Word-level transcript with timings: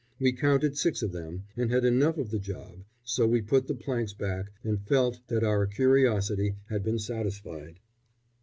We 0.19 0.31
counted 0.31 0.75
six 0.79 1.03
of 1.03 1.11
them, 1.11 1.43
and 1.55 1.69
had 1.69 1.85
enough 1.85 2.17
of 2.17 2.31
the 2.31 2.39
job, 2.39 2.85
so 3.03 3.27
we 3.27 3.39
put 3.39 3.67
the 3.67 3.75
planks 3.75 4.13
back, 4.13 4.51
and 4.63 4.81
felt 4.87 5.19
that 5.27 5.43
our 5.43 5.67
curiosity 5.67 6.55
had 6.69 6.83
been 6.83 6.97
satisfied. 6.97 7.79